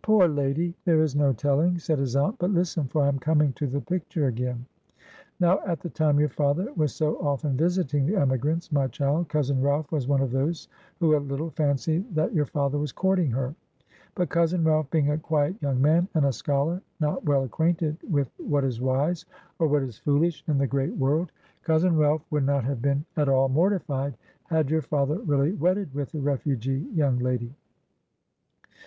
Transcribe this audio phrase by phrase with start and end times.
[0.00, 2.38] "Poor lady, there is no telling," said his aunt.
[2.38, 4.64] "But listen, for I am coming to the picture again.
[5.40, 9.60] Now, at the time your father was so often visiting the emigrants, my child, cousin
[9.60, 10.68] Ralph was one of those
[11.00, 13.54] who a little fancied that your father was courting her;
[14.14, 18.30] but cousin Ralph being a quiet young man, and a scholar, not well acquainted with
[18.38, 19.26] what is wise,
[19.58, 21.30] or what is foolish in the great world;
[21.62, 26.12] cousin Ralph would not have been at all mortified had your father really wedded with
[26.12, 27.52] the refugee young lady.